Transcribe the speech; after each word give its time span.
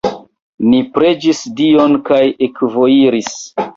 Ni 0.69 0.79
preĝis 0.95 1.41
Dion 1.59 1.99
kaj 2.09 2.23
ekvojiris. 2.49 3.29